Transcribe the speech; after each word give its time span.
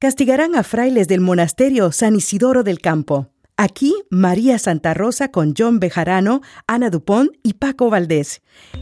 castigarán 0.00 0.56
a 0.56 0.62
frailes 0.64 1.08
del 1.08 1.20
monasterio 1.20 1.92
San 1.92 2.16
Isidoro 2.16 2.64
del 2.64 2.80
Campo. 2.80 3.28
Aquí, 3.58 3.94
María 4.08 4.58
Santa 4.58 4.94
Rosa 4.94 5.30
con 5.30 5.52
John 5.56 5.78
Bejarano, 5.78 6.40
Ana 6.66 6.88
Dupont 6.88 7.30
y 7.42 7.54
Paco 7.54 7.90
Valdés. 7.90 8.40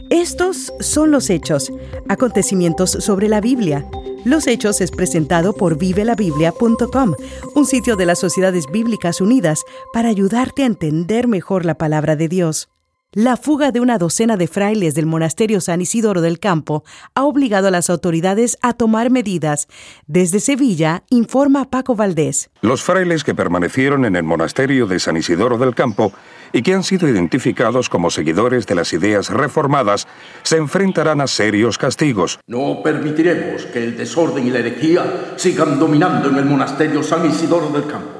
Estos 0.09 0.71
son 0.79 1.11
los 1.11 1.29
hechos, 1.29 1.73
acontecimientos 2.07 2.91
sobre 2.91 3.27
la 3.27 3.41
Biblia. 3.41 3.85
Los 4.23 4.47
Hechos 4.47 4.79
es 4.79 4.91
presentado 4.91 5.53
por 5.53 5.77
vivelabiblia.com, 5.77 7.13
un 7.53 7.65
sitio 7.65 7.97
de 7.97 8.05
las 8.05 8.19
Sociedades 8.19 8.65
Bíblicas 8.71 9.19
Unidas 9.19 9.63
para 9.91 10.07
ayudarte 10.07 10.63
a 10.63 10.67
entender 10.67 11.27
mejor 11.27 11.65
la 11.65 11.77
palabra 11.77 12.15
de 12.15 12.29
Dios. 12.29 12.69
La 13.15 13.37
fuga 13.37 13.71
de 13.71 13.79
una 13.79 13.97
docena 13.97 14.37
de 14.37 14.47
frailes 14.47 14.93
del 14.93 15.07
monasterio 15.07 15.61
San 15.61 15.81
Isidoro 15.81 16.21
del 16.21 16.37
Campo 16.39 16.83
ha 17.15 17.23
obligado 17.23 17.67
a 17.67 17.71
las 17.71 17.89
autoridades 17.89 18.55
a 18.61 18.73
tomar 18.73 19.09
medidas. 19.09 19.67
Desde 20.05 20.39
Sevilla, 20.39 21.01
informa 21.09 21.71
Paco 21.71 21.95
Valdés. 21.95 22.51
Los 22.61 22.83
frailes 22.83 23.23
que 23.23 23.33
permanecieron 23.33 24.05
en 24.05 24.15
el 24.15 24.21
monasterio 24.21 24.85
de 24.85 24.99
San 24.99 25.17
Isidoro 25.17 25.57
del 25.57 25.73
Campo 25.73 26.13
y 26.53 26.61
que 26.61 26.75
han 26.75 26.83
sido 26.83 27.09
identificados 27.09 27.89
como 27.89 28.11
seguidores 28.11 28.67
de 28.67 28.75
las 28.75 28.93
ideas 28.93 29.31
reformadas 29.31 30.07
se 30.43 30.57
enfrentarán 30.57 31.19
a 31.19 31.25
serios 31.25 31.79
castigos. 31.79 32.39
No 32.45 32.83
permitiremos 32.83 33.65
que 33.65 33.83
el 33.83 33.97
desorden 33.97 34.45
y 34.45 34.51
la 34.51 34.59
herejía 34.59 35.33
sigan 35.35 35.79
dominando 35.79 36.29
en 36.29 36.35
el 36.35 36.45
monasterio 36.45 37.01
San 37.01 37.25
Isidoro 37.25 37.69
del 37.69 37.87
Campo. 37.87 38.19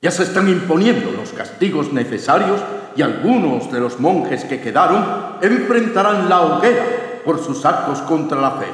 Ya 0.00 0.12
se 0.12 0.22
están 0.22 0.48
imponiendo 0.48 1.10
los 1.10 1.32
castigos 1.32 1.92
necesarios 1.92 2.60
y 2.96 3.02
algunos 3.02 3.70
de 3.72 3.80
los 3.80 3.98
monjes 4.00 4.44
que 4.44 4.60
quedaron 4.60 5.04
enfrentarán 5.40 6.28
la 6.28 6.42
hoguera 6.42 6.84
por 7.24 7.42
sus 7.42 7.64
actos 7.64 8.00
contra 8.02 8.40
la 8.40 8.52
fe. 8.52 8.66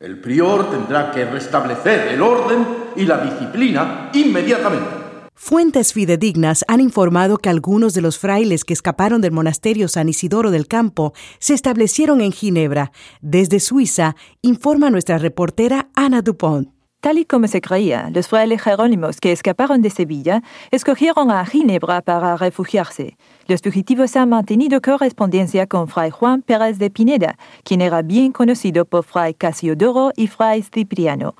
El 0.00 0.18
prior 0.18 0.70
tendrá 0.70 1.10
que 1.10 1.26
restablecer 1.26 2.08
el 2.08 2.22
orden 2.22 2.66
y 2.96 3.04
la 3.04 3.18
disciplina 3.18 4.10
inmediatamente. 4.14 5.00
Fuentes 5.34 5.94
fidedignas 5.94 6.64
han 6.68 6.80
informado 6.80 7.38
que 7.38 7.48
algunos 7.48 7.94
de 7.94 8.02
los 8.02 8.18
frailes 8.18 8.64
que 8.64 8.74
escaparon 8.74 9.20
del 9.20 9.32
monasterio 9.32 9.88
San 9.88 10.08
Isidoro 10.08 10.50
del 10.50 10.68
Campo 10.68 11.14
se 11.38 11.54
establecieron 11.54 12.20
en 12.20 12.32
Ginebra. 12.32 12.92
Desde 13.22 13.58
Suiza, 13.58 14.16
informa 14.42 14.90
nuestra 14.90 15.16
reportera 15.16 15.88
Ana 15.94 16.20
Dupont. 16.20 16.79
Tal 17.00 17.16
y 17.16 17.24
como 17.24 17.48
se 17.48 17.62
creía, 17.62 18.10
los 18.12 18.28
frailes 18.28 18.60
jerónimos 18.60 19.20
que 19.20 19.32
escaparon 19.32 19.80
de 19.80 19.88
Sevilla 19.88 20.42
escogieron 20.70 21.30
a 21.30 21.46
Ginebra 21.46 22.02
para 22.02 22.36
refugiarse. 22.36 23.16
Los 23.46 23.62
fugitivos 23.62 24.16
han 24.16 24.28
mantenido 24.28 24.82
correspondencia 24.82 25.66
con 25.66 25.88
Fray 25.88 26.10
Juan 26.10 26.42
Pérez 26.42 26.78
de 26.78 26.90
Pineda, 26.90 27.38
quien 27.64 27.80
era 27.80 28.02
bien 28.02 28.32
conocido 28.32 28.84
por 28.84 29.04
Fray 29.04 29.32
Casiodoro 29.32 30.12
y 30.14 30.26
Fray 30.26 30.62
Cipriano. 30.62 31.36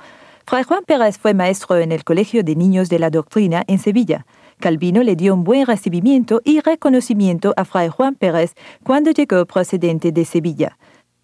Fray 0.46 0.64
Juan 0.64 0.82
Pérez 0.86 1.18
fue 1.18 1.34
maestro 1.34 1.76
en 1.76 1.92
el 1.92 2.04
Colegio 2.04 2.42
de 2.42 2.56
Niños 2.56 2.88
de 2.88 2.98
la 2.98 3.10
Doctrina 3.10 3.62
en 3.66 3.78
Sevilla. 3.78 4.24
Calvino 4.60 5.02
le 5.02 5.14
dio 5.14 5.34
un 5.34 5.44
buen 5.44 5.66
recibimiento 5.66 6.40
y 6.42 6.60
reconocimiento 6.60 7.52
a 7.58 7.66
Fray 7.66 7.90
Juan 7.90 8.14
Pérez 8.14 8.54
cuando 8.82 9.10
llegó 9.10 9.44
procedente 9.44 10.10
de 10.10 10.24
Sevilla. 10.24 10.78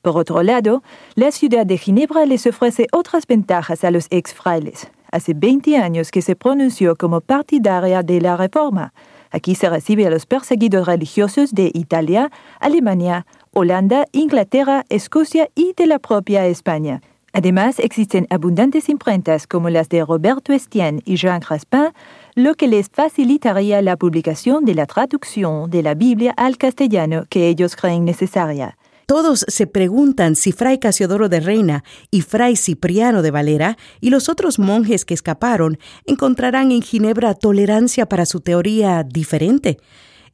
Por 0.07 0.19
otro 0.19 0.41
lado, 0.45 0.85
la 1.17 1.33
ciudad 1.33 1.67
de 1.67 1.79
Ginebra 1.79 2.27
les 2.27 2.47
ofrece 2.47 2.87
otras 2.93 3.27
ventajas 3.27 3.83
a 3.83 3.91
los 3.91 4.07
ex 4.11 4.33
frailes. 4.33 4.89
Hace 5.11 5.35
20 5.35 5.79
años 5.79 6.12
que 6.12 6.23
se 6.23 6.37
pronunció 6.37 6.95
como 6.95 7.21
partidaria 7.21 8.05
de 8.05 8.21
la 8.21 8.37
reforma. 8.37 8.95
Aquí 9.33 9.57
se 9.57 9.69
recibe 9.69 10.07
a 10.07 10.11
los 10.11 10.25
perseguidos 10.25 10.87
religiosos 10.87 11.53
de 11.57 11.73
Italia, 11.75 12.31
Alemania, 12.61 13.27
Holanda, 13.51 14.07
Inglaterra, 14.12 14.84
Escocia 14.91 15.49
y 15.57 15.73
de 15.77 15.89
la 15.89 15.99
propia 15.99 16.47
España. 16.47 17.01
Además, 17.33 17.81
existen 17.81 18.29
abundantes 18.31 18.89
imprentas 18.89 19.49
como 19.49 19.71
las 19.71 19.89
de 19.89 20.05
Roberto 20.05 20.53
Estienne 20.53 21.03
y 21.05 21.17
Jean 21.17 21.41
Craspin, 21.41 21.89
lo 22.37 22.55
que 22.55 22.69
les 22.69 22.89
facilitaría 22.91 23.83
la 23.83 23.97
publicación 23.97 24.65
de 24.65 24.77
la 24.77 24.87
traducción 24.87 25.69
de 25.69 25.83
la 25.83 25.95
Biblia 25.95 26.33
al 26.37 26.59
castellano 26.59 27.25
que 27.29 27.49
ellos 27.49 27.75
creen 27.75 28.05
necesaria. 28.05 28.77
Todos 29.06 29.44
se 29.47 29.69
preguntan 29.69 30.34
si 30.34 30.50
Fray 30.50 30.78
Casiodoro 30.78 31.28
de 31.28 31.39
Reina 31.39 31.84
y 32.11 32.22
Fray 32.22 32.56
Cipriano 32.56 33.22
de 33.22 33.31
Valera 33.31 33.78
y 34.00 34.11
los 34.11 34.28
otros 34.28 34.59
monjes 34.59 35.05
que 35.05 35.15
escaparon 35.15 35.78
encontrarán 36.06 36.72
en 36.72 36.83
Ginebra 36.83 37.34
tolerancia 37.34 38.09
para 38.09 38.27
su 38.27 38.41
teoría 38.41 39.05
diferente. 39.05 39.78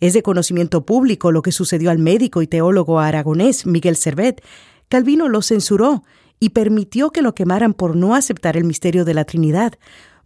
Es 0.00 0.15
de 0.15 0.22
conocimiento 0.22 0.87
público 0.87 1.33
lo 1.33 1.43
que 1.43 1.53
sucedió 1.53 1.91
al 1.91 1.99
médico 1.99 2.41
y 2.41 2.47
teólogo 2.47 2.99
aragonés 2.99 3.66
Miguel 3.66 3.94
Servet. 3.94 4.43
Calvino 4.89 5.28
lo 5.28 5.43
censuró 5.43 6.03
y 6.41 6.49
permitió 6.49 7.10
que 7.10 7.21
lo 7.21 7.34
quemaran 7.34 7.75
por 7.75 7.94
no 7.94 8.15
aceptar 8.15 8.56
el 8.56 8.65
misterio 8.65 9.04
de 9.04 9.12
la 9.12 9.27
Trinidad. 9.27 9.75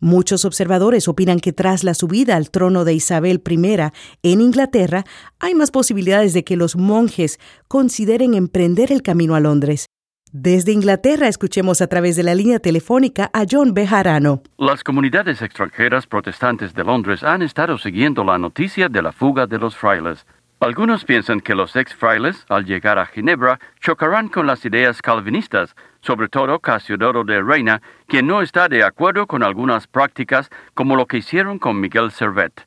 Muchos 0.00 0.44
observadores 0.44 1.08
opinan 1.08 1.40
que 1.40 1.52
tras 1.52 1.84
la 1.84 1.94
subida 1.94 2.36
al 2.36 2.50
trono 2.50 2.84
de 2.84 2.94
Isabel 2.94 3.42
I 3.48 3.90
en 4.22 4.40
Inglaterra, 4.40 5.04
hay 5.38 5.54
más 5.54 5.70
posibilidades 5.70 6.34
de 6.34 6.44
que 6.44 6.56
los 6.56 6.76
monjes 6.76 7.38
consideren 7.68 8.34
emprender 8.34 8.92
el 8.92 9.02
camino 9.02 9.34
a 9.34 9.40
Londres. 9.40 9.86
Desde 10.32 10.72
Inglaterra 10.72 11.28
escuchemos 11.28 11.80
a 11.80 11.86
través 11.86 12.16
de 12.16 12.22
la 12.22 12.34
línea 12.34 12.58
telefónica 12.58 13.30
a 13.32 13.44
John 13.50 13.72
Bejarano. 13.72 14.42
Las 14.58 14.84
comunidades 14.84 15.40
extranjeras 15.40 16.06
protestantes 16.06 16.74
de 16.74 16.84
Londres 16.84 17.22
han 17.22 17.40
estado 17.40 17.78
siguiendo 17.78 18.22
la 18.22 18.36
noticia 18.36 18.88
de 18.88 19.00
la 19.00 19.12
fuga 19.12 19.46
de 19.46 19.58
los 19.58 19.76
frailes. 19.76 20.26
Algunos 20.58 21.04
piensan 21.04 21.40
que 21.40 21.54
los 21.54 21.76
ex 21.76 21.94
frailes, 21.94 22.46
al 22.48 22.64
llegar 22.64 22.98
a 22.98 23.04
Ginebra, 23.04 23.60
chocarán 23.78 24.28
con 24.30 24.46
las 24.46 24.64
ideas 24.64 25.02
calvinistas, 25.02 25.76
sobre 26.00 26.28
todo 26.28 26.60
Casiodoro 26.60 27.24
de 27.24 27.42
Reina, 27.42 27.82
quien 28.06 28.26
no 28.26 28.40
está 28.40 28.66
de 28.66 28.82
acuerdo 28.82 29.26
con 29.26 29.42
algunas 29.42 29.86
prácticas 29.86 30.48
como 30.72 30.96
lo 30.96 31.04
que 31.04 31.18
hicieron 31.18 31.58
con 31.58 31.78
Miguel 31.78 32.10
Servet. 32.10 32.66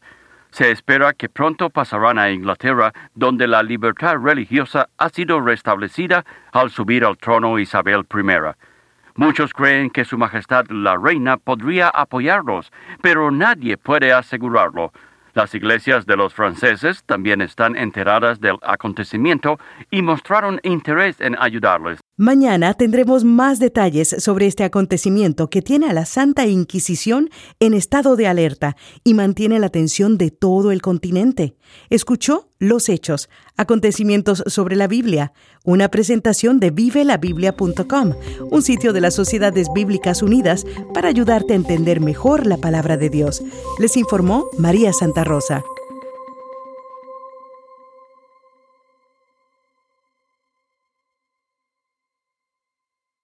Se 0.51 0.69
espera 0.69 1.13
que 1.13 1.29
pronto 1.29 1.71
pasarán 1.71 2.19
a 2.19 2.29
Inglaterra, 2.29 2.93
donde 3.15 3.47
la 3.47 3.63
libertad 3.63 4.17
religiosa 4.17 4.87
ha 4.99 5.09
sido 5.09 5.41
restablecida 5.41 6.25
al 6.51 6.69
subir 6.69 7.03
al 7.03 7.17
trono 7.17 7.57
Isabel 7.57 8.05
I. 8.13 8.53
Muchos 9.15 9.51
creen 9.51 9.89
que 9.89 10.05
Su 10.05 10.15
Majestad 10.15 10.67
la 10.69 10.95
Reina 10.95 11.37
podría 11.37 11.89
apoyarlos, 11.89 12.71
pero 13.01 13.31
nadie 13.31 13.77
puede 13.77 14.13
asegurarlo. 14.13 14.91
Las 15.39 15.55
iglesias 15.55 16.05
de 16.05 16.17
los 16.17 16.33
franceses 16.33 17.05
también 17.05 17.39
están 17.39 17.77
enteradas 17.77 18.41
del 18.41 18.57
acontecimiento 18.61 19.57
y 19.89 20.01
mostraron 20.01 20.59
interés 20.63 21.21
en 21.21 21.37
ayudarles. 21.39 22.01
Mañana 22.21 22.73
tendremos 22.73 23.23
más 23.23 23.59
detalles 23.59 24.13
sobre 24.19 24.45
este 24.45 24.65
acontecimiento 24.65 25.49
que 25.49 25.61
tiene 25.61 25.89
a 25.89 25.93
la 25.93 26.05
Santa 26.05 26.45
Inquisición 26.47 27.29
en 27.61 27.73
estado 27.73 28.17
de 28.17 28.27
alerta 28.27 28.75
y 29.05 29.13
mantiene 29.13 29.57
la 29.57 29.67
atención 29.67 30.17
de 30.17 30.29
todo 30.29 30.73
el 30.73 30.81
continente. 30.81 31.55
Escuchó 31.89 32.49
Los 32.59 32.89
Hechos, 32.89 33.29
acontecimientos 33.55 34.43
sobre 34.47 34.75
la 34.75 34.87
Biblia, 34.87 35.31
una 35.63 35.87
presentación 35.87 36.59
de 36.59 36.71
vivelabiblia.com, 36.71 38.13
un 38.51 38.61
sitio 38.63 38.91
de 38.91 38.99
las 38.99 39.13
Sociedades 39.13 39.69
Bíblicas 39.73 40.21
Unidas 40.21 40.65
para 40.93 41.07
ayudarte 41.07 41.53
a 41.53 41.55
entender 41.55 42.01
mejor 42.01 42.45
la 42.45 42.57
palabra 42.57 42.97
de 42.97 43.09
Dios. 43.09 43.41
Les 43.79 43.95
informó 43.95 44.49
María 44.57 44.91
Santa 44.91 45.23
Rosa. 45.23 45.63